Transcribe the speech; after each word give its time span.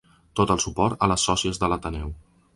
Tot 0.39 0.53
el 0.53 0.61
suport 0.63 1.05
a 1.07 1.11
les 1.13 1.27
sòcies 1.29 1.63
de 1.65 1.71
l'ateneu. 1.75 2.13